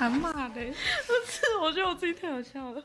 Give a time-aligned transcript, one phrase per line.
[0.00, 2.82] 喊骂的，不是，我觉得我自己太好笑了。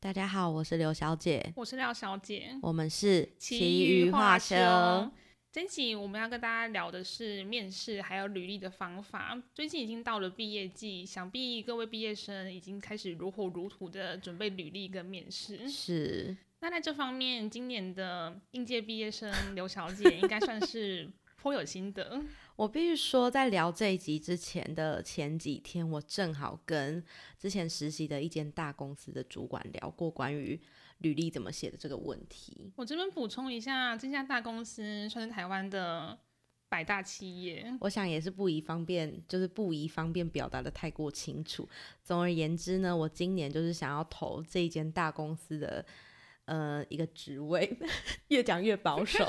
[0.00, 5.12] 大家好，我是刘小姐，我是廖小姐，我们是奇遇话车。
[5.52, 9.40] 这期我们要跟大家聊的是面试还有履历的方法。
[9.54, 15.68] 最近已经到了毕业季，想必各位毕业生已经开始如火如荼的准备履历跟面试。
[15.68, 16.36] 是。
[16.58, 21.08] 那在这方面，今年的应届毕业生刘小姐应该算是
[21.44, 22.22] 颇有心得。
[22.56, 27.04] 我必须说，在聊这一集之前的前几天，我正好跟
[27.38, 30.58] 之前实习的一间大公司的主管聊过关于
[31.00, 32.72] 履历怎么写的这个问题。
[32.76, 36.18] 我这边补充一下，这家大公司算是台湾的
[36.70, 41.68] 百大企业，我想也是不宜方便，就是不宜方便表达的太过清楚。
[42.02, 45.84] 总而言之呢，我今年就是想要投这一间大公司的。
[46.46, 47.74] 呃，一个职位，
[48.28, 49.24] 越讲越保守。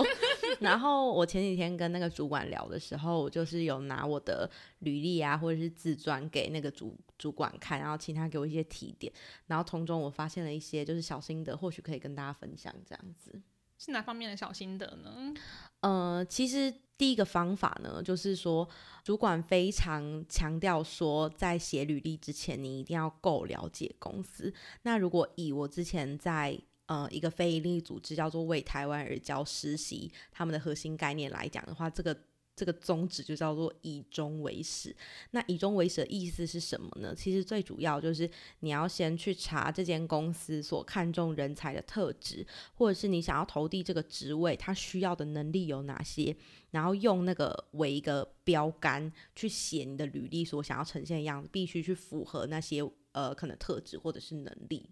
[0.62, 9.12] 然后我前几天跟那个主管聊的时候，我就是有拿我的履历啊，或者是自传给那个主主管看，然后请他给我一些提点。
[9.48, 12.74] 然后从中我发现了一些就是小心得，或许可以跟大家分享。
[12.86, 13.42] 这样子
[13.78, 15.34] 是哪方面的小心得呢？
[15.82, 18.68] 呃，其实第一个方法呢，就是说
[19.04, 24.54] 主管非常强调说，在写履历之前，你一定要够了解公司。
[24.84, 26.58] 那如果以我之前在
[26.88, 32.16] 呃，一个非营利组织叫做为台湾而教实习，他们的核心概念来讲的话，这个
[32.56, 34.96] 这个宗旨就叫做以终为始。
[35.32, 37.14] 那以终为始的意思是什么呢？
[37.16, 46.34] 其实最主要就是你要先去查这间公司所看重人才的特质，或者是你想要投递这个职位，他需要的能力有哪些，
[46.70, 54.88] 然后用那个为一个标杆去写你的履历所想要呈现的样子，必须去符合那些呃可能特质或者是能力。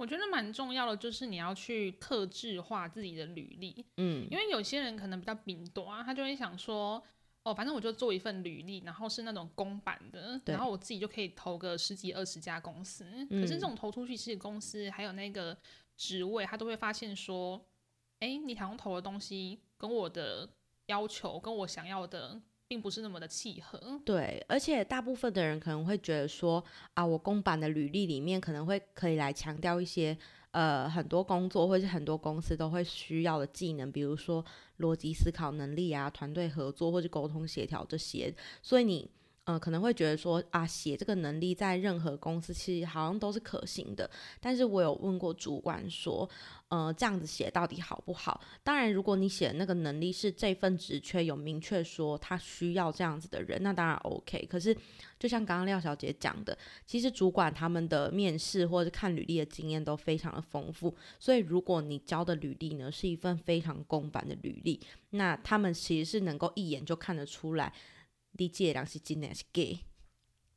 [0.00, 7.02] 我觉得蛮重要的，就是你要去克制化自己的履历，嗯，因为有些人可能比较饼短，他就会想说，
[7.42, 15.54] 哦，反正我就做一份履历，然后是那种公版的，然后我自己就可以投个十几二十家公司，可是这种投出去，其实公司还有那个
[15.98, 17.62] 职位，他都会发现说，
[18.20, 20.48] 哎，你好像投的东西跟我的
[20.86, 22.40] 要求，跟我想要的。
[22.70, 26.64] 并不是那么的契合，对，而且大部分的人可能会觉得说，
[26.94, 30.16] 啊，我公版的履历里面可能会可以来强调一些，
[30.52, 34.44] 呃，很多工作或者很多公司都会需要的技能，比如说
[34.78, 38.32] 逻辑思考能力啊，团队合作或者沟通协调这些，
[38.62, 39.10] 所以你。
[39.44, 44.08] 嗯，可能会觉得说啊，写这个能力在任何公司其实好像都是可行的。
[44.38, 46.28] 但是我有问过主管说，
[46.68, 48.40] 呃，这样子写到底好不好？
[48.62, 54.46] 当然，如果你写的那个能力是这份职缺有明确说他需要这样子的人，那当然 OK。
[54.48, 54.76] 可是，
[55.18, 56.56] 就像刚刚廖小姐讲的，
[56.86, 60.94] 其实主管他们的面试或者看履历的经验都非常的丰富。
[61.18, 64.78] 所以，如果你交的履历呢是一份非常公版的履历，
[65.10, 67.72] 那他们其实是能够一眼就看得出来。
[68.32, 69.80] 理解良是真的是 gay，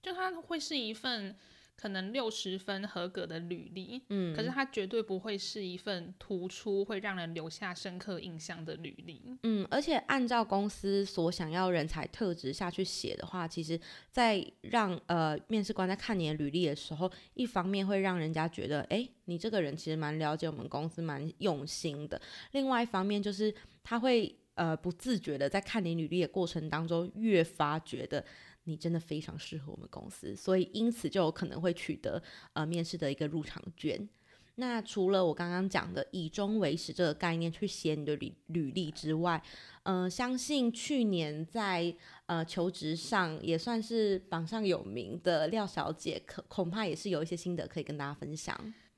[0.01, 1.35] 就它会是一份
[1.75, 13.77] 可能六十分合格的履历，嗯，可是它绝对不会是一份突出会让人留下深刻印象的履历，嗯，而且按照公司所想要人才特质下去写的话，其实，
[14.11, 23.53] 在让呃面试官在看你的履历的时候，一方面会让人家觉得，哎，你这个人其实蛮了解我们公司，蛮用心的；，另外一方面就是
[23.83, 24.33] 他会。
[24.55, 28.23] 呃，不自觉的在看你履历的过程当中，越发觉得
[28.65, 32.21] 你真的非常适合我们公司，所以因此就有可能会取得
[32.53, 34.07] 呃面试的一个入场券。
[34.55, 39.41] 那除了我刚刚讲的以终为始这个概念去写你的履履历之外，
[39.81, 41.91] 嗯，相信去年在
[42.27, 48.55] 呃求职上也算是榜上有名的廖小姐，可恐怕也是有一些心得可以跟大家分享。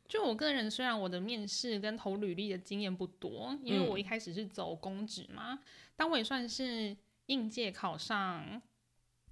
[0.07, 5.59] 就我个人，虽然我的面试跟投履历的经验不多，因为我一开始是走公职嘛，
[5.95, 6.95] 但我也算是
[7.25, 8.61] 应届考上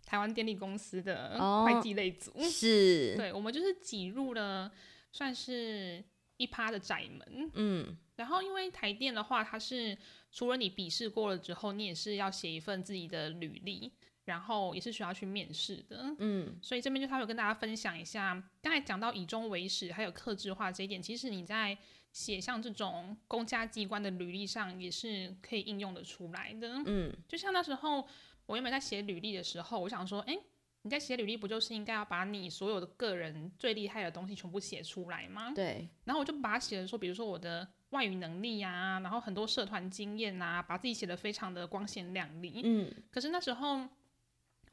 [0.04, 4.72] 台湾电力公司的会计类组，是，对，我们就是挤入了
[5.12, 6.04] 算是
[6.38, 9.96] 一趴的窄门，嗯，然后因为台电的话，它是
[10.32, 13.92] 除了你笔试过了之后，你也是要写一份自己的履历。
[14.26, 21.78] 然后也是需要去面试的，嗯，所以这边就他有跟大家分享一下，刚才讲到以终为始，还有克制化这一点，其实你在
[22.14, 28.08] 写像这种公家机关的履历上也是可以应用的出来的，嗯，就像那时候
[28.46, 30.38] 我原本在写履历的时候，我想说，哎，
[30.84, 35.52] 你在写履历不就是应该要把你所有的个人最厉害的东西全部写出来吗？
[35.54, 43.86] 对，然后我就把它写的说，比如说我的外语能力呀，然后很多社团经验啊，把自己写的非常的光鲜亮丽，嗯，可是那时候。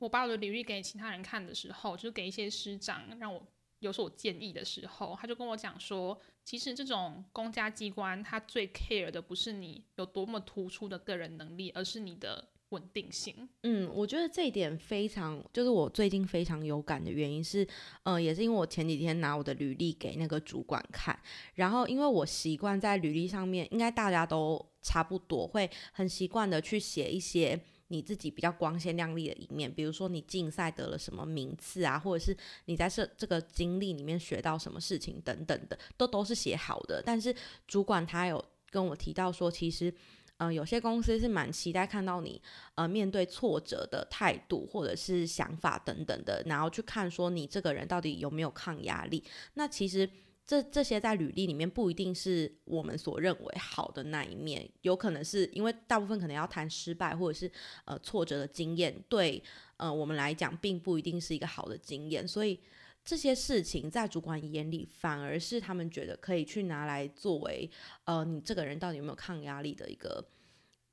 [0.00, 3.40] 我把我的履历给其他人看的时候，就是给一些师长让我
[3.78, 13.48] 有所建议的时候，他就跟我讲说，其实这种公家机关，他最 care 的不是你有多么突出的个人能力，而是你的稳定性。
[13.62, 17.66] 嗯，我觉得这一点非常，就是我最近非常有感的原因是，
[18.04, 21.18] 嗯，也是因为我前几天拿我的履历给那个主管看，
[21.54, 37.02] 然后因为我习惯在履历上面，应该大家都差不多会很习惯的去写一些你自己比较光鲜亮丽的一面，比如说你竞赛得了什么名次啊，或者是你在这这个经历里面学到什么事情等等的，都都是写好的。
[37.04, 37.34] 但是
[37.68, 39.94] 主管他有跟我提到说，其实。
[40.42, 42.40] 嗯，有些公司是蛮期待看到你，
[42.74, 49.22] 呃，面对挫折的态度或者是想法等等的，然后去看说你这个人到底有没有抗压力。
[49.52, 50.08] 那其实
[50.50, 57.48] 这这些在履历里面不一定是我们所认为好的那一面，有可能是因为大部分可能要谈失败或者是
[57.84, 59.40] 呃挫折的经验，对
[59.76, 62.58] 呃我们来讲并不一定是一个好的经验，所以。
[63.02, 67.68] 这些事情在主管眼里，反而是他们觉得可以去拿来作为，
[68.04, 70.22] 呃，你这个人到底有没有抗压力的一个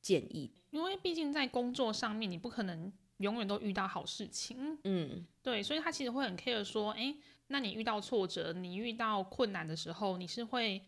[0.01, 0.49] 建议。
[0.69, 4.79] 因为毕竟在工作上面，你不可能永远都遇到好事情。
[4.85, 7.13] 嗯，对，所以他其实会很 care 说，哎，
[7.47, 10.81] 那你遇到挫折，你遇到困难的时候，你是会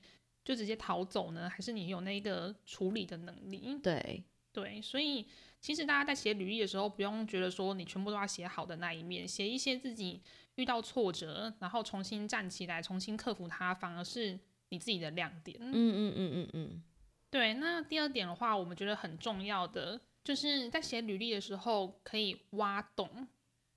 [0.44, 3.80] 就直接逃走呢，还是你有那个处理的能力？
[3.82, 5.26] 对，对，所以
[5.60, 10.22] 其实大家在写履历的时候，不用觉得说你全部都要写好的那一面，写一些自己。
[10.56, 15.58] 遇到挫折，然后重新站起来，重新克服它，反而是你自己的亮点。
[15.62, 16.84] 嗯嗯嗯嗯嗯，
[17.30, 17.54] 对。
[17.54, 23.26] 那第二点的话，我们觉得很重要的，就是在写履历的时候可以挖洞。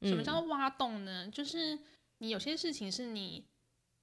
[0.00, 1.28] 什么叫做挖洞呢？
[1.30, 1.78] 就是
[2.22, 3.44] 你有些事情是你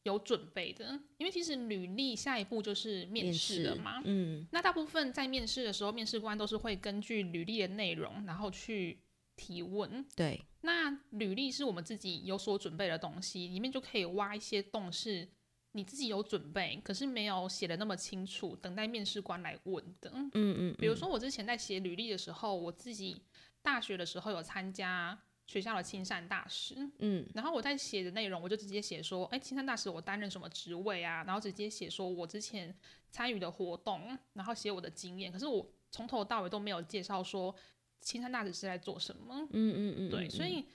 [0.04, 4.02] 有准备的，因为其实履历下一步就是面试了嘛。
[4.06, 4.46] 嗯。
[4.52, 9.00] 那大部分在面试的时候，面试官都是会根据履历的内容，然后去。
[9.42, 15.26] 提问对，那履历是我们自己有所准备的东西，里面就可以挖一些洞，是
[15.72, 20.12] 你自己有准备，可是没有写的那么清楚，等待面试官来问的。
[20.14, 23.22] 嗯嗯，比如说我之前在写履历的时候，我自己
[23.62, 25.18] 大学的时候有参加
[25.50, 31.24] 学校的亲善大使，嗯，然后我在写的内容，我就直接写说，哎，亲善大使我担任什么职位啊？
[31.26, 32.74] 然后直接写说我之前
[33.10, 37.56] 参与的活动，然后写我的经验，可是我从头到尾都没有介绍说。
[38.02, 39.36] 青山大使是在做什么？
[39.52, 40.66] 嗯嗯嗯，对，所以，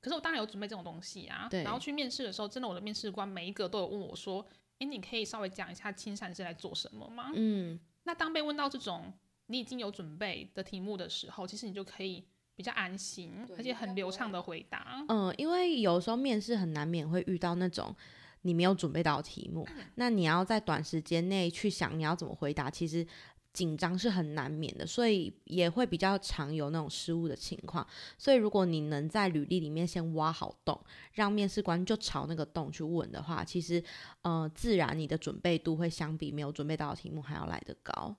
[0.00, 1.46] 可是我当然有准备这种东西啊。
[1.50, 1.62] 对。
[1.62, 4.42] 然后去面试的时候，真的我的面试官每一个都有问我说
[4.80, 7.78] ：“哎，你可以稍微讲一下青山是在做什么吗？”嗯。
[8.04, 9.12] 那当被问到这种
[9.48, 12.24] 你已经有准备的题目的时候，其实你就可以
[12.60, 15.02] 比较安心，而且很流畅的回答。
[15.08, 17.96] 嗯，因为有时候面试很难免会遇到那种
[18.42, 19.66] 你没有准备到题目，
[19.96, 23.06] 那你要在短时间内去想你要怎么回答，其实。
[23.52, 27.84] 紧张是很难免的，所以也会比较常有那种失误的情况。
[28.16, 30.80] 所以如果你能在履历里面先挖好洞，
[31.14, 33.82] 让面试官就朝那个洞去问的话，其实，
[34.22, 38.14] 呃，自然你的准备度会相比没有准备到的题目还要来得高。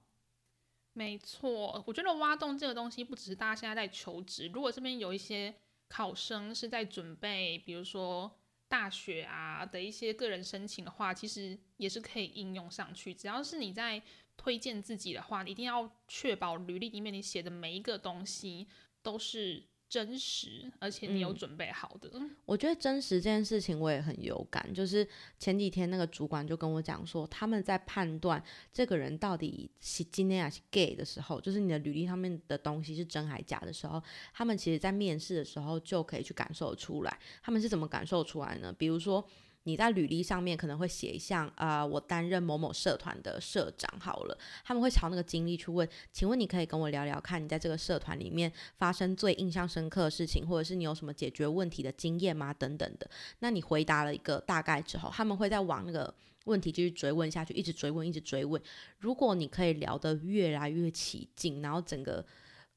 [0.93, 5.53] 没错，我觉得挖洞这个东西不只是大家现在在求职，如果这边有一些
[5.87, 8.29] 考生是在准备，比如说
[8.67, 13.13] 大学啊的一些个人申请的话，其实也是可以应用上去。
[13.13, 14.01] 只要是你在
[14.35, 18.67] 推荐自己的话，你一定要确保履历里面你写的每一个东西
[19.01, 22.09] 都是真实，而且你有准备好的。
[22.45, 25.05] 我觉得真实这件事情我也很有感，就是
[25.37, 28.41] 前几天那个主管就跟我讲说，他们在判断
[28.71, 34.01] 这个人到底是今天还是 gay 的时候，就是你的履历上面的东西是真还假的时候，
[34.33, 37.19] 他们其实在面试的时候就可以去感受出来。
[37.43, 38.71] 他们是怎么感受出来呢？
[38.71, 39.27] 比如说。
[39.63, 52.51] 你在履历上面可能会写一项啊，我担任某某社团的社长好了，他们会朝那个经历去问，请问你可以跟我聊聊看你在这个社团里面发生最印象深刻的事情，或者是你有什么解决问题的经验吗？
[52.51, 53.07] 等等的。
[53.39, 56.11] 那你回答了一个大概之后，他们会再往那个
[56.45, 58.59] 问题继续追问下去，一直追问，一直追问。
[58.97, 62.25] 如果你可以聊得越来越起劲，然后整个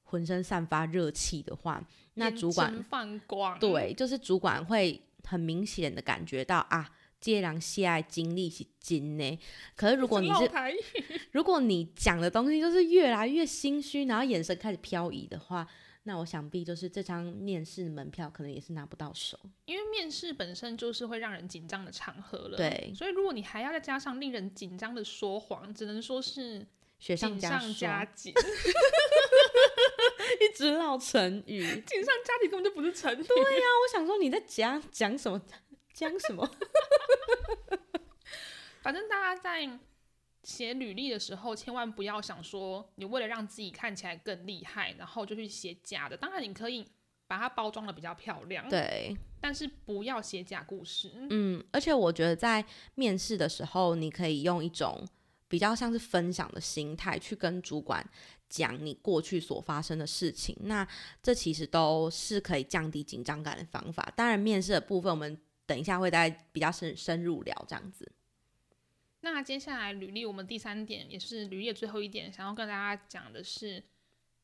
[0.02, 5.00] 浑身散发热气的话，那主管放光，对，就是主管会。
[5.26, 6.90] 很明显的感觉到啊，
[7.20, 9.38] 接良喜爱经历是金呢。
[9.74, 10.50] 可是如果你是，
[11.32, 15.66] 如果你讲的东西就是越来越心虚，然后眼神开始飘移的话，
[16.04, 19.38] 那我想必就是这张面试门票可能也是拿不到手。
[19.64, 22.92] 因为面试本身就是会让人紧张的场合了，对。
[22.94, 26.66] 所以如果你还要再加上令人紧张的说谎，只能说是
[26.98, 28.34] 雪上加紧。
[30.40, 33.22] 一直唠成语，锦上加里根本就不是成语。
[33.22, 35.40] 对呀，我想说你在讲讲什么，
[35.92, 36.50] 讲什么。
[38.82, 39.78] 反正大家在
[40.42, 46.16] 写履历的时候，千万不要想说你为了让自己看起来更厉害，然后就去写假的。
[46.16, 46.86] 当然你可以
[47.26, 51.10] 把它包装的比较漂亮，对，但是不要写假故事。
[51.30, 52.64] 嗯，而且我觉得在
[52.94, 55.06] 面试的时候，你可以用一种。
[55.46, 58.04] 比较像是分享的心态去跟主管
[58.54, 60.86] 讲你过去所发生的事情，那
[61.20, 64.12] 这其实都是可以降低紧张感的方法。
[64.14, 68.12] 当然，面试的部分我们等一下会再比较深深入聊这样子。
[69.22, 73.82] 那接下来履历，我们第三点也是履历最后一点，想要跟大家讲的是，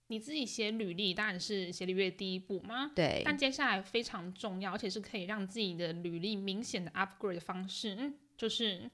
[0.09, 3.23] 你自己写履历当然是写履历的第一步嘛，对。
[3.25, 8.91] 但接下来非常重要，而且是可以让自己的履历明显的 upgrade 的方式，嗯就是。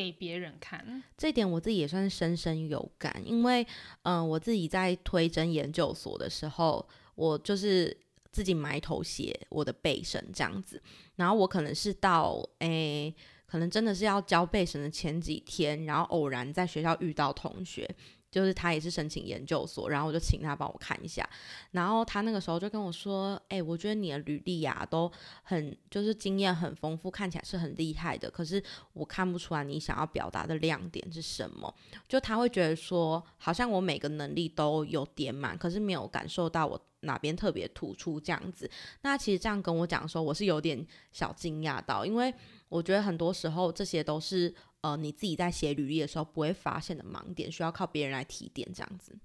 [0.00, 3.66] 给别人看，这点我自己也算是深深有感，因为，
[4.04, 7.94] 嗯，我自己在推真研究所的时候，我就是
[8.32, 10.82] 自己埋头写我的背审这样子，
[11.16, 13.14] 然后我可能是到，诶，
[13.46, 17.88] 可能真的是要交背审的前几天，然后偶然在学校遇到同学。
[18.30, 21.28] 就是他也是申请研究所，然后我就请他帮我看一下，
[21.72, 25.10] 然后他那个时候就跟我说：“哎，我觉得你的履历呀都
[25.42, 31.74] 很就是经验很丰富，看起来是很厉害的，可是我看不出来你想要表达的亮点是什么。”
[32.08, 38.70] 就他会觉得说，好像我每个能力都有点满，可是没有感受到我哪边特别突出这样子。
[39.02, 42.32] 那其实这样跟我讲说，我是有点小惊讶到，因为
[42.68, 44.54] 我觉得很多时候这些都是。
[44.82, 49.18] 呃，你自己在写履历的时候不会发现的盲点，需要靠别人来提点，这样子。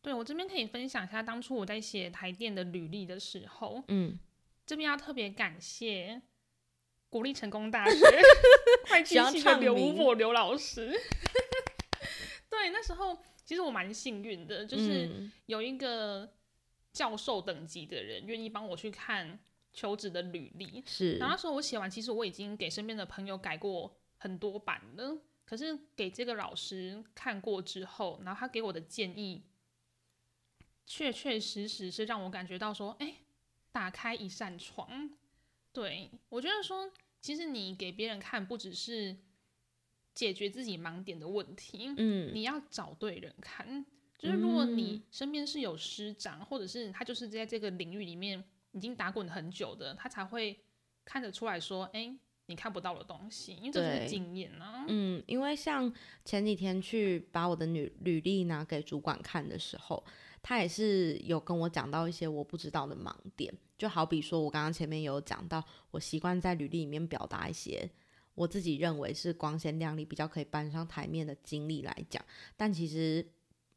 [0.00, 4.16] 对我这边可以分享一下，当初我在写台电的履历的时候，嗯，
[4.64, 6.22] 这边要特别感谢
[7.08, 7.98] 国立成功大学
[8.88, 10.88] 会计系的刘博刘老师。
[12.48, 16.32] 对，那时候其实我蛮幸运的，就是有一个
[16.92, 19.40] 教授等级的人愿意帮我去看
[19.72, 20.84] 求职的履历。
[20.86, 23.98] 是，然后那时候我写完，其实我已经给身边的朋友改过。
[24.18, 29.42] 很多版的，可是给这个老师看过之后，然后他给我的建议，
[30.86, 33.14] 确确实实是让我感觉到说，哎，
[33.72, 35.10] 打开一扇窗。
[35.72, 39.16] 对我觉得说，其实你给别人看，不只是
[40.12, 43.86] 解决自己盲点的问题，嗯，你要找对人看。
[44.18, 50.58] 就是如果你身边是有师长，或者是他就是在这个领域里面已经打滚很久的，他才会
[51.04, 52.18] 看得出来说，哎。
[52.48, 54.84] 你看不到的东西，因为这是经验啊。
[54.88, 55.92] 嗯，因为像
[56.24, 60.02] 前几天去把我的履履历拿给主管看的时候，
[60.42, 67.88] 他也是有跟我讲到一些我不知道的盲点，就好比说我刚刚前面有讲到，我习惯在履历里面表达一些
[68.34, 72.24] 我自己认为是光鲜亮丽、比较可以搬上台面的经历来讲，
[72.56, 73.24] 但其实。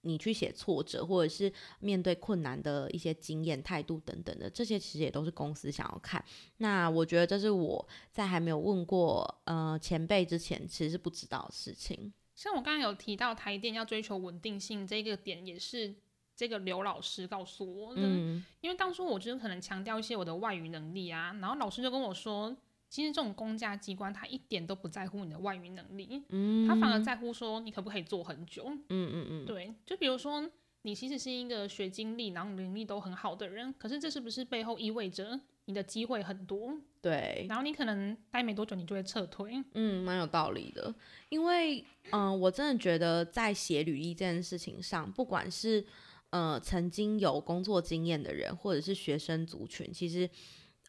[0.01, 6.23] 你去写挫折，或者是面对困难的一些经验、态度等等的，这些其实也都是公司想要看。
[6.57, 12.11] 那我觉得这是我在还没有问过呃前辈之前，其实是不知道的事情。
[12.35, 15.93] 像我刚刚有提到台电要追求稳定性这个点，也是
[16.35, 18.01] 这个刘老师告诉我的。
[18.03, 22.55] 嗯，因为当初我就是可能强调一些我的外语能力啊，然后老师就跟我说。
[22.91, 36.77] 其实这种公家机关，他一点都不在乎你的外语能力，嗯，他反而在乎说你可不可以做很久，嗯嗯嗯，对，就比如说你其实是一个学经历，然后能力都很好的人，可是这是不是背后意味着你的机会很多？
[37.01, 39.63] 对，然后你可能待没多久，你就会撤退。
[39.73, 40.93] 嗯，蛮有道理的，
[41.29, 41.81] 因为
[42.11, 45.85] 嗯，我真的觉得在写履历这件事情上，不管是
[46.31, 50.29] 呃曾经有工作经验的人，或者是学生族群，其实。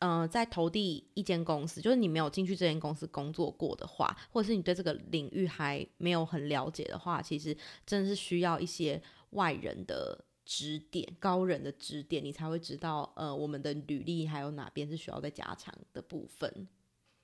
[0.04, 7.56] 嗯，在投递一间公司，就是你没有进去这间公司工作过的话，或者是你对这个领域还没有很了解的话，其实
[7.86, 16.66] 真的是需要一些外人的指点、高人的指点，你才会知道，呃，我们的履历还有哪边是需要再加强的部分。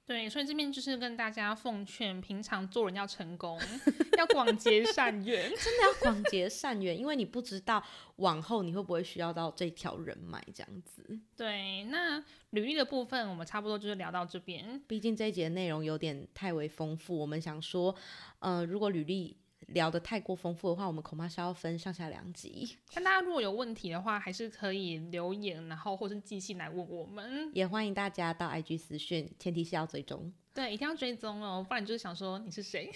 [0.08, 3.60] 对，所以这边就是跟大家奉劝，平常做人要成功，
[4.16, 7.84] 要广结善缘，真的要广结善缘，因为你不知道
[8.16, 11.20] 往后你会不会需要到这条人脉这样子。
[11.36, 17.94] 对，那履历的部分我们差不多就是聊到这边，毕竟这一节内容有点太为丰富，我们想说，
[18.38, 19.36] 呃，如果履历。
[19.68, 22.76] 聊得太过丰富的话，我们恐怕是要分上下两集。
[22.92, 27.50] 但大家如果有问题的话，还是可以留言，然后或是寄信来问我们。
[27.54, 30.32] 也欢迎大家到 IG 私讯，前提是要追踪。
[30.52, 32.90] 对，一定要追踪哦，不然就是想说你是谁。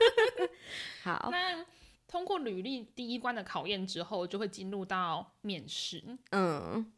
[1.02, 1.64] 好，那
[2.06, 6.18] 通过履历第一关的考验之后，就会进入到面试。
[6.30, 6.92] 嗯。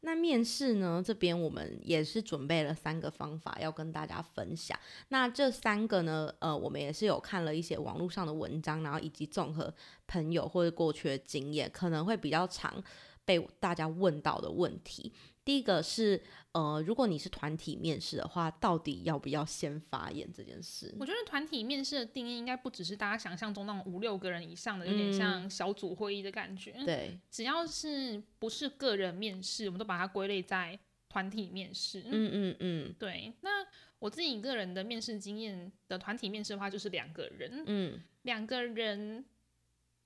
[0.00, 1.02] 那面试呢？
[1.04, 4.78] 这边我们也是准备了三个方法要跟大家分享。
[5.08, 9.74] 那这三个呢，呃，我们也是有看了一些网络上的文章，然后以及综合
[10.06, 12.82] 朋友或者过去的经验，可能会比较常
[13.24, 15.12] 被大家问到的问题。
[15.48, 16.20] 第一个是，
[16.52, 20.94] 呃，如果你是团体面试的话，到底要不要先发言这件事？
[21.00, 26.72] 我觉得团体面试的定义应该不只是大家想象中那种五六个人以上的，有点像小组会议的感觉。
[26.84, 30.78] 对，只要是不是个人面试，我们都把它归类在
[31.08, 32.02] 团体面试。
[32.04, 33.32] 嗯嗯嗯，对。
[33.40, 33.66] 那
[34.00, 39.24] 我自己个人的面试经验的团体面试的话，就是两个人，嗯，两个人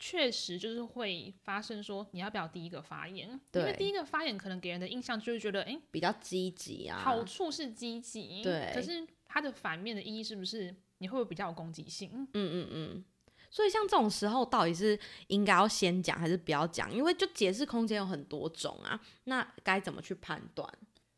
[0.05, 12.11] 确实就是会发生说你要不要第一个发言，因为第一个发言可能给人的印象就是觉得哎比较积极啊，好处是积极，对，可是它的反面的意义是不是你会不会比较有攻击性？
[12.11, 13.05] 嗯嗯嗯。
[13.49, 16.93] 所以像这种时候，到底是应该要先讲还是不要讲？
[16.93, 20.69] 因为就解释空间有很多种啊，那该怎么去判断？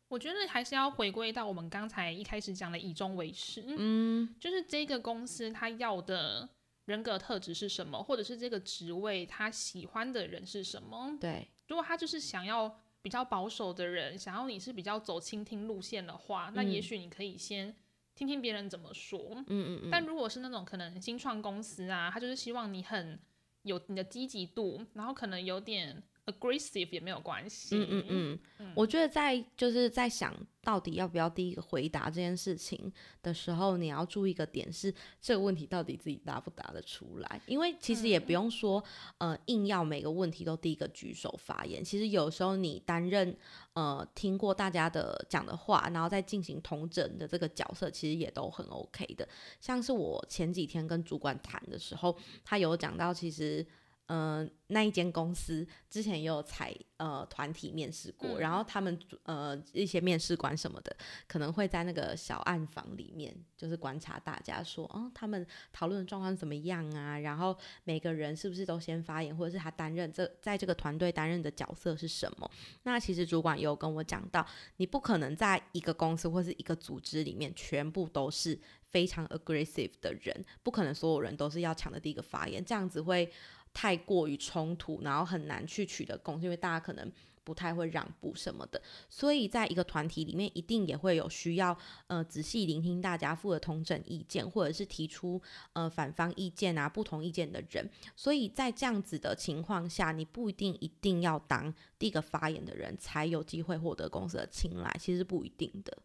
[0.09, 6.47] 我觉得还是要回归到我们刚才一开始讲的以终为始，嗯，就是这个公司它要的
[6.85, 11.17] 人格特质是什么，或者是这个职位他喜欢的人是什么？
[11.19, 17.75] 对，如果他就是想要比较保守的人，想要你是比较走倾听路线的话，那也许你可以先。
[18.15, 19.89] 听听别人怎么说，嗯嗯嗯。
[19.91, 23.19] 但如果是那种可能新创公司啊，他就是希望你很
[23.63, 26.01] 有你的积极度，然后可能有点。
[26.25, 27.75] Aggressive 也没有关系。
[27.77, 32.91] 嗯嗯嗯，我觉得在就是在想到底要不要第一个回答这件事情
[33.21, 37.41] 的时候，你要注意一个点是这个问题到底自己答不答得出来。
[37.45, 38.83] 因为其实也不用说
[39.19, 41.83] 呃硬要每个问题都第一个举手发言。
[41.83, 43.37] 其实有时候你担任
[43.73, 49.27] 呃听过大家的讲的话，然后再进行同整的这个角色，其实也都很 OK 的。
[49.59, 53.65] 像是我前几天跟主管谈的时候，他有讲到其实。
[54.07, 60.95] 嗯，那一间公司之前也有采呃团体面试过，然后他们呃一些面试官什么的，
[61.27, 65.43] 可能会在那个小暗房里面，就是观察大家说，哦，他们
[65.73, 67.17] 讨论的状况怎么样啊？
[67.17, 72.47] 然后每个人是不是都先发言，或者是他担任这在这个团队担任的角色是什么？
[72.83, 74.45] 那其实主管有跟我讲到，
[74.77, 78.59] 你不可能在一个公司或是一个组织里面全部都是
[78.91, 83.31] 非常 aggressive 的人，不可能所有人都是要抢的第一个发言，这样子会。
[83.75, 87.11] 太过于冲突，然后很难去取得共识，因为大家可能
[87.43, 88.81] 不太会让步什么的。
[89.09, 91.77] 所以在一个团体里面，一定也会有需要
[92.07, 95.39] 呃仔细聆听大家负责同整意见，或者是提出
[95.73, 97.87] 呃反方意见啊不同意见的人。
[98.15, 105.97] 所以在这样子的情况下，你不一定一定要当第一个发言的人才有机会获得公司的青睐，其实不一定的。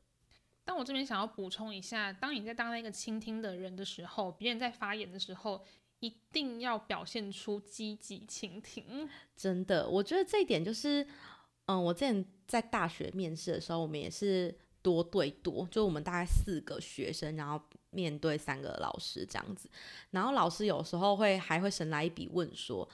[0.65, 5.65] 但我这边想要补充一下，当你在当那个倾听的人的时候，别人在发言的时候。
[6.01, 11.07] 一定要表现出积极倾听，真的，我觉得这一点就是，
[11.67, 19.71] 嗯，我之前在大学面试的时候，我们也是多对多，就我们大概四个学生，然后面对三个老师这样子，
[20.11, 22.89] 然后老师有时候会还会神来一笔问说，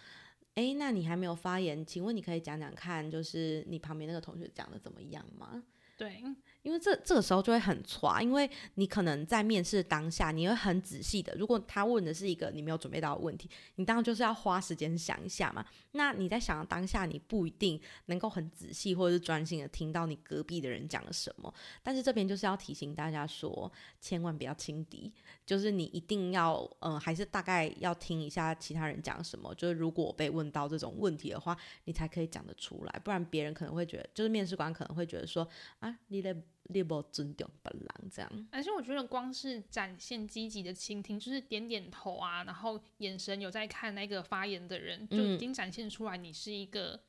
[0.55, 5.63] 哎，那你还没有发言，请问你可以讲讲看，就是你旁边那个同学讲的怎么样吗？
[5.97, 6.23] 对。
[6.67, 11.33] 因为这这个时候就会很抓，因为你可能在面试当下，你会很仔细的。
[11.37, 15.65] 如果他问的是一个你没有准备到的问题，你当然就是要花时间想一下嘛。
[15.93, 21.55] 那你在想当下，你不一定能够很仔细或者是专心的听到你隔壁的人讲了什么。
[21.85, 25.13] 但是这边就是要提醒大家说，千万不要轻敌，
[25.47, 29.55] 就是你一定要，嗯，还是大概要听一下其他人讲什么。
[29.55, 35.49] 就是如果被问到这种问题的话，你才可以讲得出来，不然别人可能会觉得，就是面试官可能会觉得说，
[35.79, 36.37] 啊，你的。
[36.69, 47.01] 猎不尊重别人这样，而且我觉得光是展现积极的倾听，就是点点头啊，然后眼神有在看那个发言的人，就已经展现出来你是一个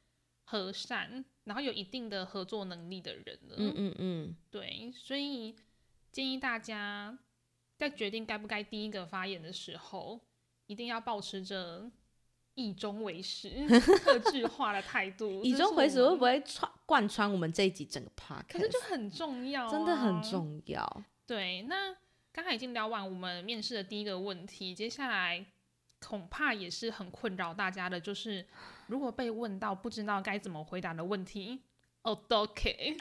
[0.43, 3.55] 和善，然后有一定的合作能力的人了。
[3.57, 5.55] 嗯嗯嗯，对，所以
[6.11, 7.17] 建议大家
[7.77, 10.21] 在决定该不该第一个发言的时候，
[10.67, 11.91] 一定要保持着。
[12.59, 13.51] 以终为始，
[14.01, 15.43] 克制化的态度。
[15.43, 18.41] 以终为始会不会穿贯穿我们这一集整个 part？
[18.49, 21.03] 可是就很重要，真的很重要。
[21.27, 21.95] 对，那
[22.31, 25.45] 刚才已经聊完我们面试的第一个问题，接下来
[25.99, 28.47] 恐怕也是很困扰大家的，就是
[28.87, 31.61] 如果被问到不知道该怎么回答的问题，
[32.03, 32.95] 哦，都 OK。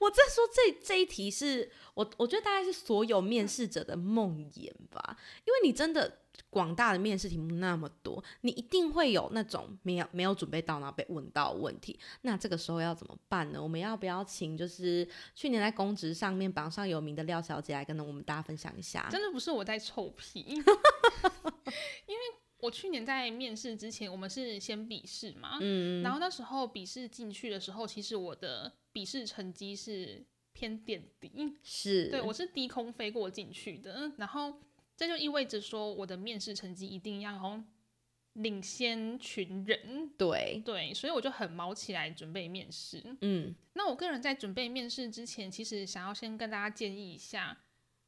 [0.00, 6.18] 我在说这这一题是我我觉得大概是所有面试者的梦魇吧，因为你真的。
[6.50, 11.98] 广大的面试题目那么多，你一定会有那种没有没有准备到然后被问到问题。
[12.22, 13.60] 那这个时候要怎么办呢？
[13.60, 19.08] 我们要不要请就是去年在公职上面榜上有名的廖小姐来跟我们大家分享一下？
[19.10, 20.40] 真的不是我在臭屁，
[22.06, 22.20] 因为
[22.58, 34.54] 我去年在面试之前，我们是先笔试嘛，嗯，然后那时候笔试进去的时候，其实我的笔试成绩是偏垫底，是对我是低空飞过进去的，然后。
[34.96, 37.60] 这就意味着说，我的面试成绩一定要
[38.34, 40.08] 领先群人。
[40.16, 43.02] 对对，所以我就很毛起来准备面试。
[43.20, 47.58] 嗯，那我个人在准备面试之前，其实想要先跟大家建议一下，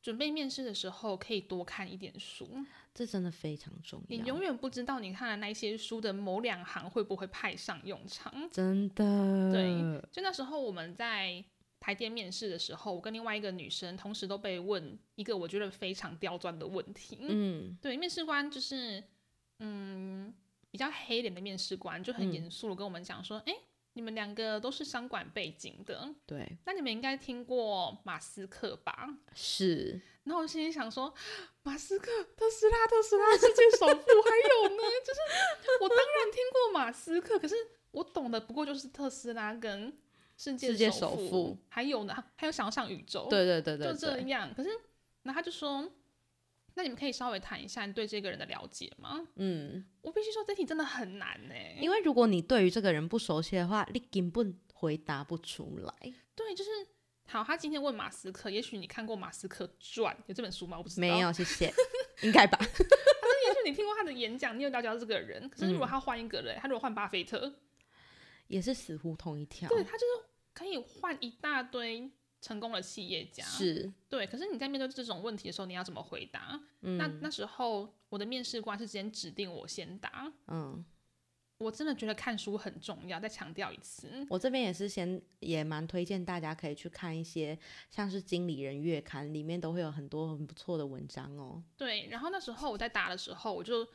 [0.00, 2.64] 准备面试的时候可以多看一点书。
[2.96, 4.18] 这真的非常重要。
[4.18, 8.32] 你永远不知道你看的那些书的某两行会不会派上用场。
[8.50, 9.52] 真的。
[9.52, 11.44] 对，就那时候我们在。
[11.78, 17.18] 台电面试的时候，我跟另外一个女生同时都被问一个我觉得非常刁钻的问题。
[17.20, 19.04] 嗯，对，面试官就是
[19.60, 20.34] 嗯
[20.70, 23.54] 比较黑脸的面试官，就很严肃的跟我们讲说，哎。
[23.96, 29.08] 你们两个都是商管背景的，对，那你们应该听过马斯克吧？
[29.34, 29.98] 是。
[30.24, 31.14] 然后我心里想说，
[31.62, 35.20] 马斯克、特斯拉、特斯拉世界首富，还有呢，就是
[35.80, 37.54] 我当然听过马斯克，可是
[37.90, 39.90] 我懂的不过就是特斯拉跟
[40.36, 44.52] 世界首富，还有呢，还有想要上宇宙，对对对对，就这样。
[44.54, 44.68] 可是，
[45.22, 45.90] 那他就说。
[46.76, 49.26] 那你们可以稍微谈一下你对这个人的了解吗？
[49.36, 56.12] 嗯，我必须说这题真的很难呢，因为如果你对于这个人不熟悉的话，你根本回答不出来。
[56.34, 56.70] 对，就是
[57.26, 57.42] 好。
[57.42, 60.76] 他今天问马斯克，也许你看过《马斯克传》有这本书吗？
[60.76, 61.00] 我不知道。
[61.00, 61.72] 没有，谢谢。
[62.20, 62.58] 应该吧。
[62.58, 62.86] 他说，
[63.48, 65.48] 也许你听过他的演讲，你有了解到这个人。
[65.48, 67.54] 可是如果他换一个人，他如果换巴菲特，
[68.48, 69.66] 也是死胡同一条。
[69.70, 72.10] 对他就是可以换一大堆。
[72.40, 76.60] 成功的企业家是对，可是你在面对这种问题的时候，你要怎么回答？
[76.80, 80.32] 那那时候我的面试官是先指定我先答。
[80.46, 80.84] 嗯，
[81.58, 84.24] 我真的觉得看书很重要，再强调一次。
[84.30, 87.58] 我这边也是先也蛮推荐大家可以去看一些
[87.90, 91.64] 像是经理人月刊，里面都会有很多很不错的文章哦。
[91.76, 93.88] 对，然后那时候我在答的时候，我就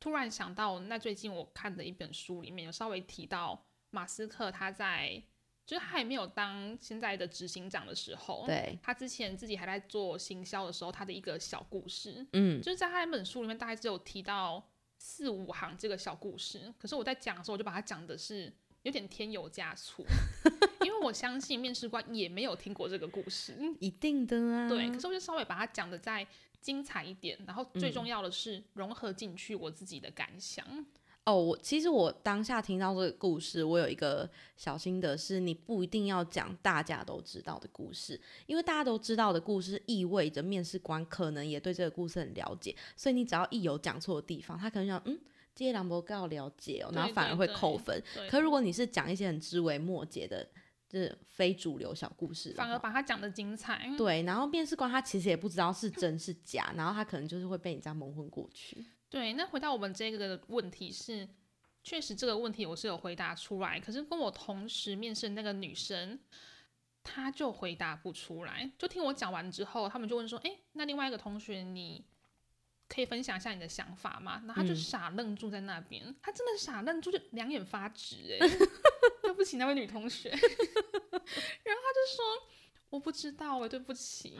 [0.00, 5.22] 突然想到，那最近我看的一本书里面有稍微提到马斯克他在。
[5.66, 14.62] 就是他还没有当现在的执行长的时候，对，他之前自己还在做行销的时候，他的一个小故事，嗯，就是在他那本书里面大概只有提到
[14.98, 20.04] 四五行这个小故事，可是我在讲的时候，我就把它讲的是有点添油加醋，
[20.84, 26.26] 因为我相信面试官也没有听过这个故事，一定的啊，对，可是我就稍微把它讲的再
[26.60, 30.66] 精彩一点，然后最重要的是融合进去我自己的感想。
[31.24, 45.18] 哦，我其实我当下听到这个故事，我有一个小心得是，你不一定要讲大家都知道的故事，因为大家都知道的故事意味着面试官可能也对这个故事很了解，所以你只要一有讲错的地方，他可能想，嗯，
[45.54, 48.02] 这些兰博更要了解哦，然后反而会扣分。
[48.28, 50.46] 可如果你是讲一些很枝微末节的，
[50.86, 53.90] 就是非主流小故事，反而把它讲的精彩。
[53.96, 58.84] 对，然后面试官他其实也不知道是真是假，然后他可能就是会被你这样蒙混过去。
[59.14, 61.28] 对，那回到我们这个问题是，
[61.84, 66.18] 确实这个问题我是有回答出来，可是跟我同时面试那个女生，
[67.04, 68.68] 她就回答不出来。
[68.76, 72.04] 就听我讲完之后，他们就问说：“哎，那另外一个同学，你
[72.88, 78.36] 可以分享一下你的想法吗？”然后他就傻愣住在那边，她真的傻愣住，就两眼发直。
[78.40, 78.48] 哎，
[79.22, 80.28] 对不起那位女同学。
[80.34, 82.48] 然后她就说
[82.90, 84.36] ：“我不知道，哎，对不起。”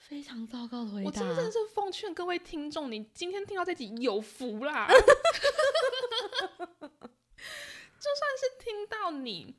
[0.00, 1.06] 非常糟糕的回答。
[1.06, 4.88] 我真的是奉劝各位听众，你今天听到这集有福啦！
[8.00, 9.54] 就算是听到你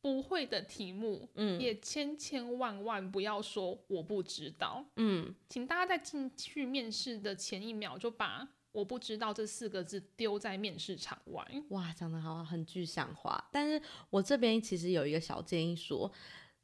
[0.00, 11.44] 不会的题目，嗯，也千千万万不要说我不知道，嗯，请大家在进去面试的前一秒就把我不知道这四个字丢在面试场外。
[11.70, 13.48] 哇，讲的好，很具象化。
[13.50, 16.10] 但是我这边其实有一个小建议说。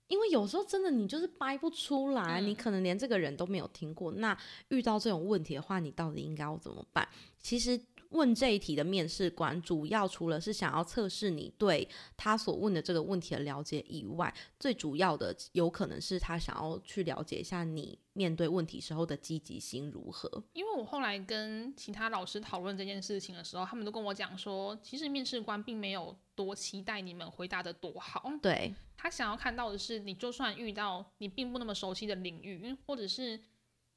[0.08, 4.10] 因为有时候真的你就是掰不出来，你可能连这个人都没有听过。
[4.12, 4.36] 那
[4.68, 7.06] 遇到这种问题的话，你到底应该要怎么办？
[7.40, 20.42] 其实问这一题的面试官，主要除了是想要测试你对他所问的这个问题的了解以外，最主要的有可能是他想要去了解一下你面对问题时候的积极性如何。
[20.52, 28.30] 因为我后来跟其他老师讨论这件事情的时候，他们都跟我讲说，其实面试官并没有多期待你们回答的多好。
[28.40, 28.74] 对。
[29.00, 33.40] 他想要看到的是，你就算遇到你并不那么熟悉的领域，或者是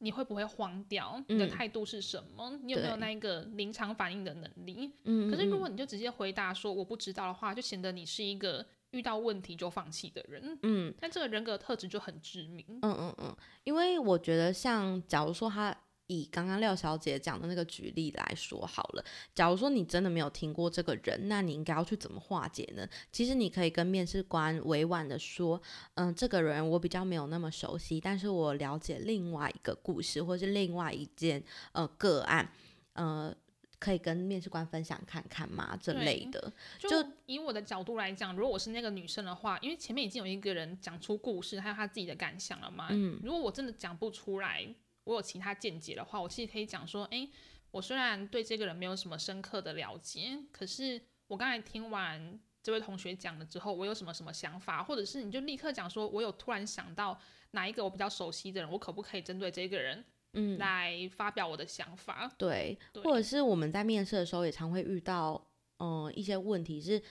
[0.02, 4.92] 你会不会慌掉，你的态度是什么，你有没有那一个临场反应的能力？
[5.04, 5.30] 嗯。
[5.32, 10.60] 可是如果你就直接回答说我不知道的话，就显得你是一个遇到问题就放弃的人。
[10.64, 10.94] 嗯。
[11.00, 12.66] 但这个人格特质就很致命。
[12.82, 13.36] 嗯嗯嗯。
[13.64, 15.76] 因为我觉得，像假如说他。
[16.12, 22.86] 以刚刚廖小姐讲的那个举例来说好了，假如说你真的没有听过这个人，那你应该要去怎么化解呢？
[23.14, 25.62] 其实你可以跟面试官委婉的说，
[25.94, 32.52] 嗯，这个人我比较没有那么熟悉，但是我了解另外一个故事，或是另外一件呃个案，
[32.94, 33.34] 呃，
[33.80, 35.78] 可以跟面试官分享看看吗？
[35.82, 36.52] 这类的。
[36.78, 36.90] 就
[37.26, 44.76] 以我的角度来讲，如果我是那个女生的话，因为前面已经有一个人讲出故事，还有他自己的感想了嘛，嗯，如果我真的讲不出来。
[45.12, 47.30] 我有其他见解的话，我其实可以讲说，诶，
[47.72, 57.20] 我虽然对这个人没有什么深刻的了解，可是我刚才听完这位同学讲了之后，我有什么什么想法，或者是你就立刻讲说，我有突然想到
[57.52, 62.32] 哪一个我比较熟悉的人，我可不可以针对这个人，嗯，来发表我的想法？
[62.38, 65.46] 对，或者是我们在面试的时候也常会遇到，
[65.80, 67.02] 嗯，一些问题是，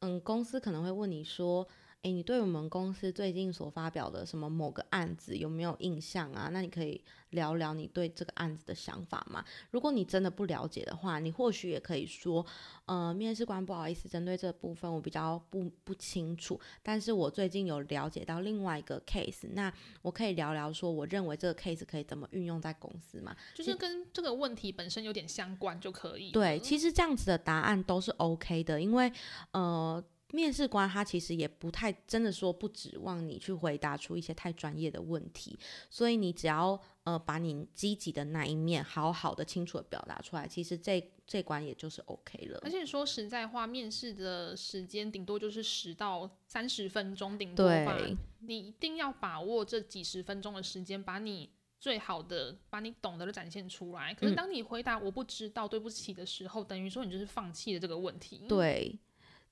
[0.00, 1.68] 嗯，公司可能会问你说。
[2.04, 6.50] 哎，你对我们公司最近所发表的什么某个案子有没有印象啊？
[6.52, 9.42] 那你可以聊聊你对这个案子的想法吗？
[9.70, 12.44] 如果你真的不了解的话，你或许也可以说，
[12.84, 23.34] 呃，面试官不好意思，针对这部分我比较不不清楚，但是我最近有了解到另外一个 case，那我可以聊聊说，我认为这个 case 可以怎么运用在公司嘛？
[23.54, 26.30] 就是跟这个问题本身有点相关就可以。
[26.32, 29.10] 对，其实这样子的答案都是 OK 的，因为
[29.52, 30.04] 呃。
[30.34, 35.56] 面试官他其实也不太真的说不指望你去回答出一些太专业的问题，
[35.88, 42.58] 所以你只要呃把你积极的那一面好好的清楚的表达出来，其实这这关也就是 OK 了。
[42.62, 47.96] 而且说实在话，面试的时间顶多就是十到三十分钟，顶多吧。
[48.40, 54.12] 你一定要把握这几十分钟的时间，把你最好的、把你懂得的展现出来。
[54.12, 58.44] 可是当你回答我不知道、对不起的时候，等于说你就是放弃了这个问题。
[58.48, 58.98] 对。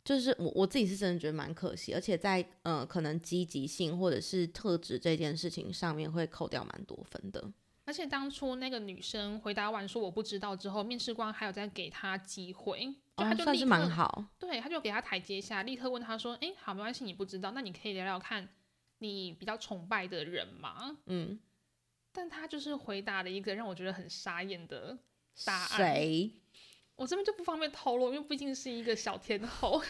[0.05, 7.53] 就是我我自己是真的觉得蛮可惜，而且在呃可能积极性或者是特质这件事情上面会扣掉蛮多分的。
[7.85, 12.87] 而且当初那个女生回答完说我不知道之后，面试官还有在给她机会，
[13.17, 18.49] 就他就算是蛮好，对，他就给她台阶下，立刻问她说：“哎，好，没关系，你不知道，那你可以聊聊看
[18.99, 21.41] 你比较崇拜的人吗？”嗯，
[22.13, 24.97] 但他就是回答了一个让我觉得很傻眼的
[25.45, 25.69] 答案。
[25.77, 26.31] 谁？
[26.97, 29.81] 我这边就不方便透露，因为毕竟是一个小天后。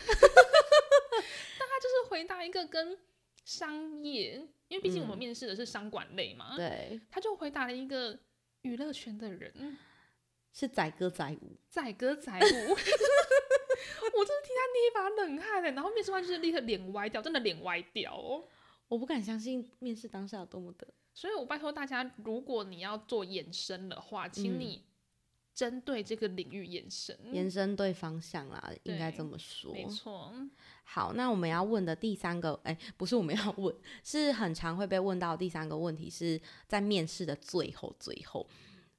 [1.59, 2.99] 但他就是回答一个跟
[3.45, 4.35] 商业，
[4.69, 6.57] 因为毕竟我们面试的是商管类嘛。
[6.57, 7.01] 对。
[7.11, 8.19] 他就回答了一个
[8.63, 9.77] 娱乐圈的人，
[10.53, 11.57] 是载歌载舞。
[11.69, 12.75] 载歌载舞。
[14.15, 15.71] 我真的替他捏一把冷汗哎！
[15.71, 18.45] 然后面试官就是立刻脸歪掉，真的脸歪掉哦。
[18.89, 20.87] 我不敢相信面试当下有多么的。
[21.15, 24.85] 所以我拜托大家，如果你要做延伸的话，请你。
[25.55, 29.73] 针对这个领域延伸，延伸对方向啦，应该这么说。
[29.73, 30.33] 没错。
[30.85, 38.47] 好，那我们要问的第三个，哎，不是我们要问，是很常会被问到第三个问题，是在面试的最后，最后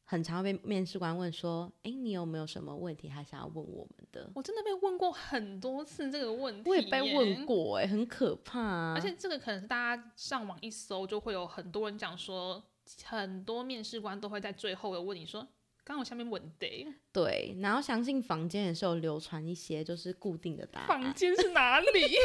[0.06, 4.32] 很常被面试官问说，哎，你有没有什么问题还想要问我们的？
[4.36, 8.94] 我真的被问过很多次这个问题，我也被问过，哎，很可怕。
[8.94, 12.64] 而且这个可能是大家上网一搜，就会有很多人讲说，
[13.04, 15.48] 很多面试官都会在最后的问你说。
[15.86, 20.88] 刚好下面问的，对，然后相信房间也是有流传一些就是固定的答案。
[20.88, 22.16] 房间是哪里？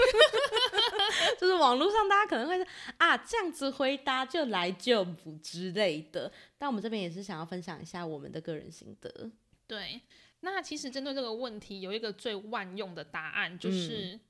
[1.40, 2.64] 就是网络上大家可能会
[2.98, 6.30] 啊这样子回答就来就不之类的。
[6.56, 9.28] 但我们这边也是想要分享一下我们的个人心得。
[9.66, 10.00] 对，
[10.40, 14.20] 那其实针对这个问题，有一个最万用的答案，就是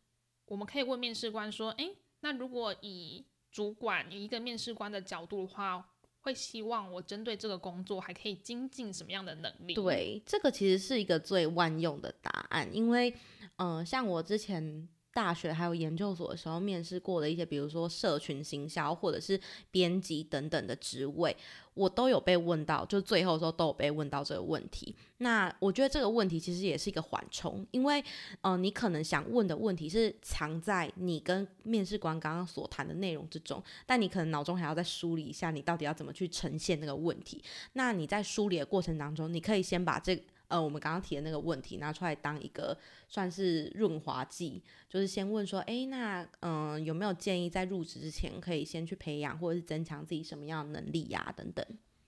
[0.46, 5.86] 我们可以问面试官说：“哎，那如果以主管以一个面试官的角度的话。”
[6.28, 9.74] 会希望我针对这个工作还可以精进什么样的能力？
[9.74, 13.12] 对，这个其实是一个最万用的答案，因为，
[13.56, 14.88] 嗯，像我之前。
[15.10, 21.36] 大学还有研究所的时候面试过的一些，比如说社群行销或者是编辑等等的职位，
[21.78, 24.94] 我都有被问到，就最后的时候都有被问到这个问题。
[25.18, 28.02] 那我觉得这个问题其实也是一个缓冲，因为
[28.40, 37.42] 嗯，你可能想问的问题是藏在你跟面试官刚刚所谈的内容之中，但你可能脑中还要再梳理一下，你到底要怎么去呈现那个问题。
[37.74, 40.20] 那你在梳理的过程当中，你可以先把这。
[40.48, 51.32] 呃，我们刚刚提的那个问题拿出来当一个算是润滑剂，就是先问说，哎，那嗯，有没有建议在入职之前可以先去培养或者是增强自己什么样的能力呀？
[51.36, 51.64] 等等。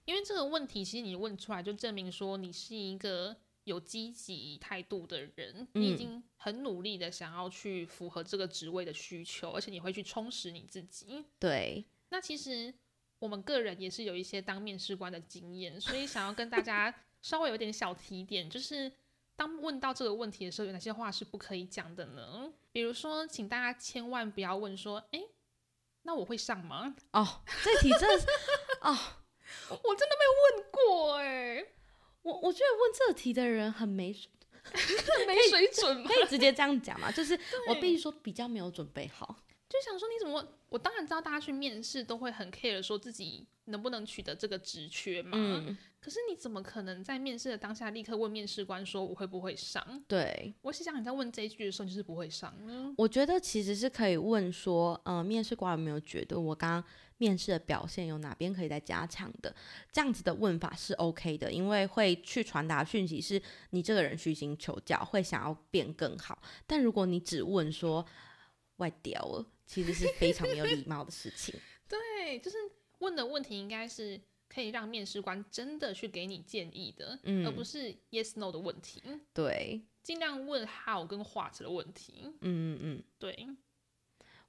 [0.06, 11.26] 因为这个问题其实你问出来就证明说你是一个有积极态度的人，你已经很努力的想要去符合这个职位的需求，而且你会去充实你自己。
[11.38, 11.84] 对。
[12.08, 12.72] 那其实
[13.18, 16.94] 我们个人也是有一些当面试官的经验，所以想要跟大家。
[17.22, 18.90] 稍微有点小提点，就是
[19.36, 22.52] 当问到这个问题的时候，有哪些话是不可以讲的呢？
[22.72, 25.22] 比如说，请大家千万不要问说：“哎，
[26.02, 28.26] 那我会上吗？”哦，这题真的是
[28.80, 28.96] 哦，
[29.68, 31.66] 我真的没有问过哎，
[32.22, 34.14] 我我觉得问这题的人很没
[35.26, 37.10] 没水准， 可以直接这样讲嘛？
[37.10, 39.36] 就是我必须说比较没有准备好。
[39.68, 40.46] 就想说你怎么？
[40.68, 45.30] 我当然知道大家去面试都会很 care 说自己能不能取得这个职缺嘛。
[45.34, 45.76] 嗯。
[46.00, 50.02] 可是你怎么可能在面试的当下立刻问面试官说我会不会上？
[50.08, 50.54] 对。
[50.62, 52.54] 我是想你在问这一句的时候就是不会上。
[52.96, 56.84] 我觉得其实是可以问说，呃，面试官有没有觉得我刚刚
[57.18, 59.54] 面试的表现有哪边可以再加强的？
[59.92, 66.40] 这样子的问法是 OK 的，因为会去传达讯息是你这个人虚心求教，会想要变更好。
[66.66, 68.04] 但如果你只问说
[68.76, 69.46] 外掉了。
[69.70, 71.54] 其实是非常没有礼貌的事情。
[71.86, 72.56] 对，就是
[72.98, 74.20] 问的问题应该是
[74.52, 79.00] 可以让面试官真的去给你建议的，嗯，而不是 yes no 的问题。
[79.32, 82.24] 对，尽量问 how 跟 what 的问题。
[82.24, 83.46] 嗯嗯嗯，对。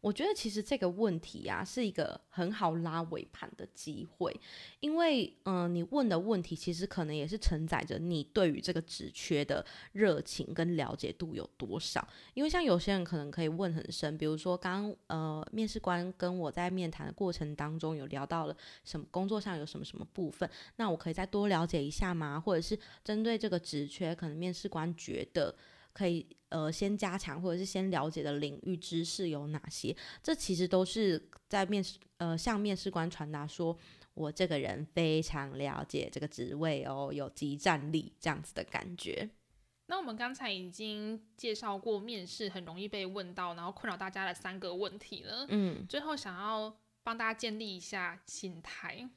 [0.02, 4.36] 我觉得其实这个问题啊，是一个很好拉尾盘的机会，
[4.80, 12.06] 因为嗯，你问的问题其实可能也是承载着你对于这个职缺的热情跟了解度有多少。
[12.34, 22.40] 因为像有些人可能可以问很深，比如说刚呃面试官跟我在面谈的过程当中有聊到了什么工作上有什么什么部分，那我可以再多了解一下吗？
[22.40, 25.56] 或者是针对这个职缺，可能面试官觉得。
[25.94, 29.96] 可以呃先加强或者是先了解的领域知识有哪些？
[30.24, 33.78] 这其实都是在面试呃向面试官传达说，
[34.14, 39.30] 我这个人非常了解这个职位哦，有即战力这样子的感觉。
[39.88, 45.46] 那我们刚才已经介绍过面试很容易被问到，然后困扰大家的三个问题了。
[45.50, 46.74] 嗯，最后想要
[47.04, 49.10] 帮大家建立一下心态。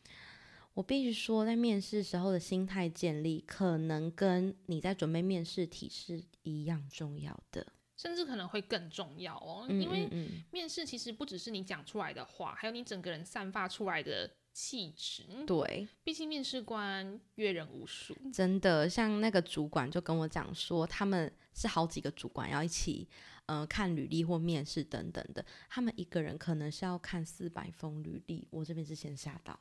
[0.75, 9.67] 我必须说，在面试时候的心态建立，可能跟你在准备面试题是一样重要的，甚至可能会更重要哦。
[9.69, 10.11] 因为
[10.51, 15.25] 面试其实不只是你讲出来的话，还有你整个人散发出来的气质。
[15.47, 18.89] 对，毕竟面试官阅人无数，真的。
[18.89, 23.09] 像那个主管就跟我讲说，他们是好几个主管要一起。
[23.47, 28.49] 呃，看履历或面试等等的，他们一个人可能是要看四百封履历。
[28.51, 29.55] 我这边是先吓到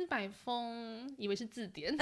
[0.00, 1.94] 四百封，以为是字典。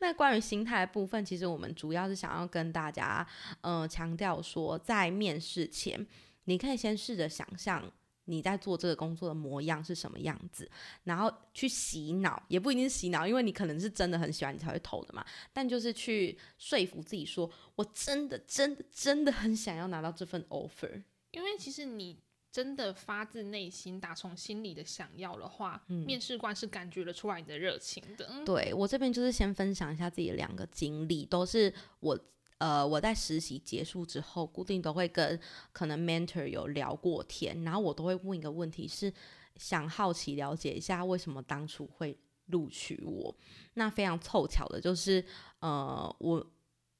[0.00, 3.26] 那关于心态的部分，其实我们主要是想要跟大家，
[3.60, 6.06] 嗯，强调说，在面试前，
[6.44, 7.92] 你可以先试着想象。
[8.24, 10.66] 你在做这个工作的模样是什么样子？
[11.04, 15.22] 然后去洗脑，也不一定是洗脑，因为你可能是真的很喜欢，你才会投的嘛。
[15.52, 21.02] 但就是去说服自己，说我真的、真的、真的很想要拿到这份 offer。
[21.32, 22.18] 因为其实你
[22.50, 28.28] 真的发自内心、打从心里的想要的话，面试官是感觉得出来你的热情的。
[28.44, 32.18] 对我这边就是先分享一下自己的两个经历，都是我。
[32.58, 35.40] 呃，我在实习结束之后，固定都会跟
[35.72, 39.10] 可能 mentor 有聊过天，然后我都会问一个问题，是
[39.56, 42.14] 想好奇了解一下为什么当初会
[42.48, 43.34] 录取我。
[43.72, 45.24] 那非常凑巧的就是，
[45.60, 46.46] 呃，我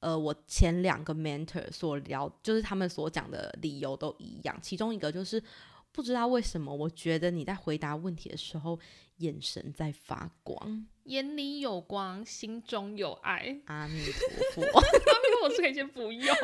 [0.00, 5.42] 呃我前两个 mentor 所聊，就是他们所讲的理由都一样，其中一个就是
[5.92, 8.78] 不知道为什么，我觉得你在回答问题的时候。
[9.20, 13.54] 眼神在发光，眼里有光，心中有爱。
[13.66, 16.34] 阿弥陀佛， 阿弥陀佛，可以先不用。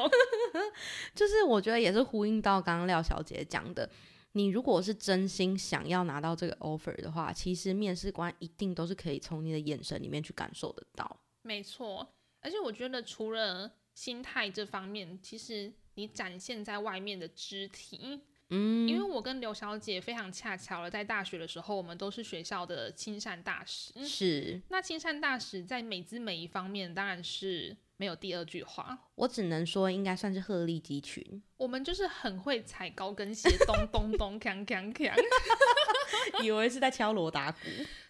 [1.16, 3.88] 就是我觉得也是呼应到刚刚廖小姐讲的，
[4.32, 11.18] 你如果是真心想要拿到这个 offer 的话，其实面试官一定都是可以从你的眼神里面去感受得到。
[11.40, 12.06] 没错，
[12.46, 18.20] 而且我觉得除了心态这方面，其实你展现在外面的肢体。
[18.50, 24.06] 嗯，因为我跟刘小姐非常恰巧了，在大学的时候，我们都是学校的亲善大使。
[24.06, 28.96] 是，那亲善大使在美姿美仪方面，当然是没有第二句话。
[29.16, 31.42] 我只能说，应该算是鹤立鸡群。
[31.56, 35.12] 我们就是很会踩高跟鞋，咚咚咚，锵锵锵，
[36.44, 37.58] 以为是在敲锣打鼓。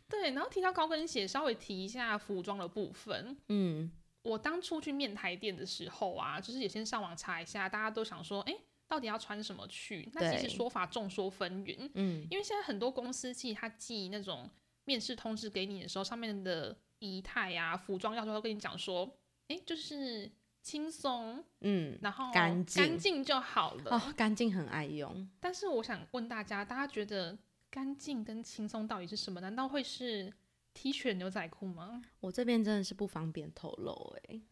[0.08, 3.36] 对，然后提到高跟鞋，稍微提一下服装的部分。
[3.48, 3.90] 嗯，
[4.26, 8.54] 我当初去面台店的时候啊，就是也先上网查一下，大家都想说，哎。
[8.88, 10.08] 到底要穿什么去？
[10.14, 11.90] 那其实说法众说纷纭。
[11.94, 14.48] 嗯，因为现在很多公司寄他寄那种
[14.84, 20.30] 面试通知给你的时候，上面的仪态啊、服装要求都跟你讲说，哎，就是
[20.62, 23.90] 轻松，嗯，然后干净干净就好了。
[23.90, 25.28] 哦，干净很爱用。
[25.40, 27.36] 但是我想问大家，大家觉得
[27.68, 29.40] 干净跟轻松到底是什么？
[29.40, 30.32] 难道会是
[30.76, 32.02] T 恤牛仔裤吗？
[32.20, 34.42] 我这边真的是不方便透露哎。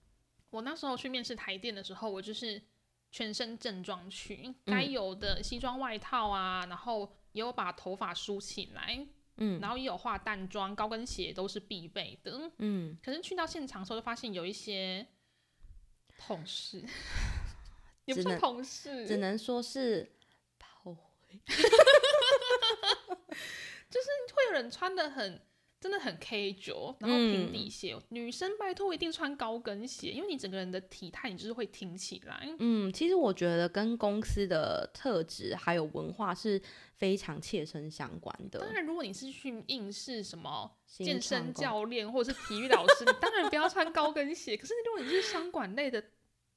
[0.48, 2.62] 我那时候去面试台电的时候，我就是。
[3.10, 9.06] 全身正装去，该有的西装外套啊，然后也有把头发梳起来，
[9.36, 12.98] 嗯，然后也有化淡妆，高跟鞋都是必备的，嗯。
[13.00, 15.06] 可是去到现场的时候，就发现有一些
[16.18, 16.84] 同事，
[18.06, 20.10] 也不是同事，只能说是
[20.58, 21.40] 炮灰，
[23.88, 25.40] 就是会有人穿的很。
[25.84, 27.94] 真的很 K 九，然后平底鞋。
[28.08, 32.48] 女生拜托一定穿高跟鞋，因为你整个人的体态，你就是会挺起来。
[32.58, 36.58] 嗯，其实我觉得跟公司的特质还有文化是
[36.94, 38.60] 非常切身相关的。
[38.60, 44.56] 当然，如果你是去应试什么健身教练或者是体育老师，你当然不要穿高跟鞋。
[44.56, 46.02] 可是如果你是商管类的。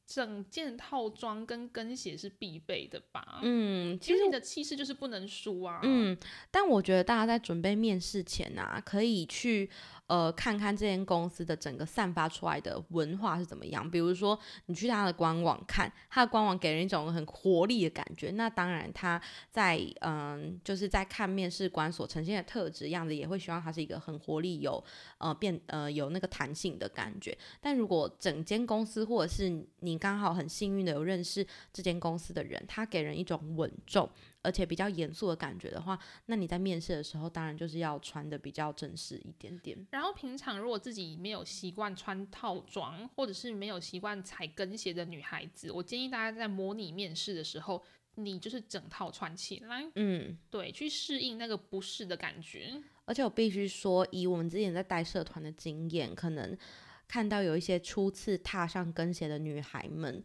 [0.07, 3.41] 整件套装跟跟鞋是必备的吧？
[3.43, 5.81] 嗯，其实你的气势就是不能输啊。
[5.83, 6.17] 嗯，
[6.49, 9.69] 但我觉得大家在准备面试前啊，可以去。
[10.07, 13.89] 呃，看看这间公司的整个散发出来的文化是怎么样。
[13.89, 18.31] 比如说，你去它的官网看，它的官网给人一种很活力的感觉。
[18.31, 24.81] 那当然，它在嗯，就是在看面试官所呈现的特质样子，也会希望它是一个很活力、有
[25.17, 27.37] 呃变呃有那个弹性的感觉。
[27.59, 29.49] 但如果整间公司或者是
[29.81, 34.09] 你刚好很幸运的有认识这间公司的人，他给人一种稳重
[34.47, 39.77] 而且比较严肃的感觉的话，那你在面试的时候，当然就是要穿的比较正式一点点。
[39.91, 47.83] 然后平常如果自己没有习惯穿套装，或者是没有习惯踩跟鞋的女孩子，我建议大家在模拟面试的时候，
[48.15, 52.81] 你就是整套穿起来，嗯，对，去适应那个不适的感觉。
[53.03, 56.57] 而且我必须说，以我们之前在带社团的经验，可能
[57.05, 60.23] 看到有一些初次踏上跟鞋的女孩们。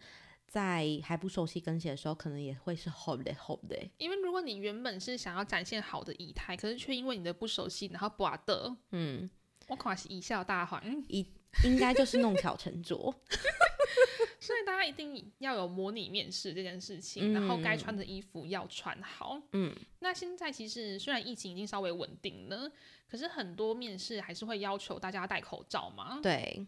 [0.52, 3.88] 在还不熟悉跟鞋的时候，可能也会是 hold 的 hold 的。
[3.96, 9.30] 因为如果你原本是想要展现好的仪态，可是却因为你的不熟悉，然后不的，嗯，
[9.68, 11.26] 我可能是贻笑大方，应
[11.64, 13.14] 应该就是弄巧成拙。
[14.38, 19.40] 所以大家一定要有模拟面试这件事情，然后该穿的衣服要穿好。
[19.52, 22.70] 嗯，那现在其实虽然疫情已经稍微稳定了，
[23.08, 26.20] 可是很多面试还是会要求大家戴口罩嘛。
[26.22, 26.66] 对，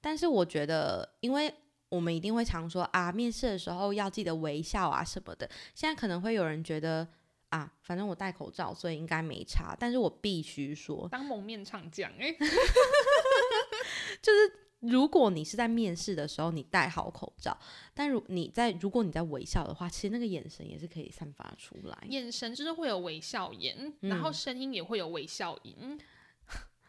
[0.00, 1.52] 但是我觉得，因为
[1.90, 5.46] 我们一定会常说啊，面试的时候要记得微笑啊什么的。
[5.74, 7.06] 现在可能会有人觉得
[7.50, 9.76] 啊，反正我戴口罩，所以应该没差。
[9.78, 12.32] 但是我必须说，当蒙面唱将哎，
[14.22, 17.58] 就是如果你是在面试的时候你戴好口罩，
[17.92, 25.98] 但如你在如果你在微笑的话，其实那个眼神也是可以散发出来，眼神就是会有微笑眼，然后声音也会有微笑音。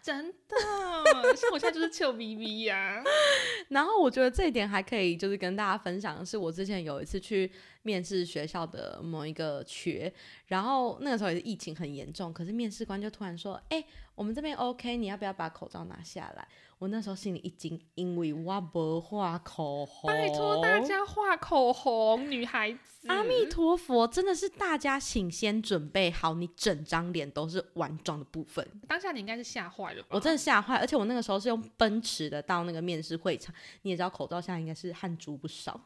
[0.02, 3.04] 真的，像我现在就是臭逼逼呀。
[3.70, 7.50] 然后我觉得这一点还可以，就是跟大家分享的是，我之前有一次去
[7.84, 10.12] 面试学校的某一个学，
[10.48, 13.84] 然后那个时候也是疫情很严重，可是面试官就突然说：“哎，
[14.16, 16.48] 我们这边 OK，你要不要把口罩拿下来？”
[16.82, 20.10] 我那时候心里一惊，因为我不画口红。
[20.10, 23.08] 拜托大家画口红，女孩子。
[23.08, 28.68] 阿弥陀佛，真的是大家请先准备好，你整张脸都是完妆的部分。
[28.88, 30.08] 当下你应该是吓坏了吧？
[30.10, 33.54] 我真的吓坏，而且我那个时候是用奔驰的到那个面试会场，
[33.84, 35.80] 你也知道口罩下应该是汗珠不少。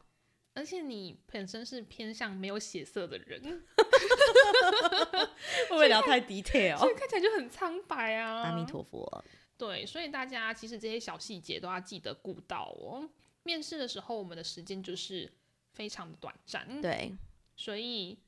[0.54, 3.42] 而且你本身是偏向没有血色的人，
[5.68, 6.78] 会不会聊太 detail？
[6.78, 8.44] 所以看起来就很苍白啊。
[8.44, 9.22] 阿弥陀佛。
[9.58, 13.08] 对，所以大家其实这些小细节都要记得顾到哦。
[13.42, 15.32] 面试的时候，我们的时间就是
[15.72, 17.12] 非常的短暂，对，
[17.56, 18.18] 所以。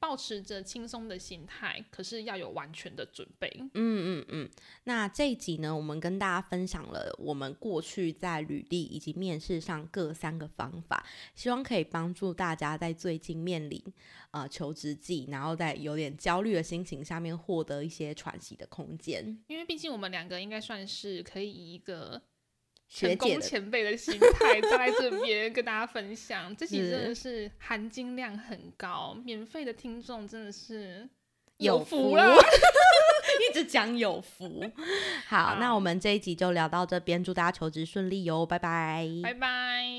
[0.00, 3.50] 保持着轻松的心态，可是要有完全的准备。
[3.58, 4.50] 嗯嗯嗯。
[4.84, 13.82] 那这一集呢，我们跟大家分享了我们过去在履历以及面试上各三个方法，希望可以帮助大家在最近面临
[14.30, 19.38] 呃求职季，然后在有点焦虑的心情下面获得一些喘息的空间。
[19.48, 22.22] 因为毕竟我们两个应该算是可以以一个。
[22.88, 31.08] 成功前辈的心态在这边跟大家分享，这集真的是含金量很高，免费的听众真的是
[31.58, 32.34] 有福了
[33.50, 34.70] 一直讲有福。
[35.26, 39.97] 好，那我们这一集就聊到这边，祝大家求职顺利哟，拜拜，拜拜。